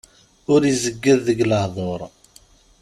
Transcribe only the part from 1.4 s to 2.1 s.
lehdur.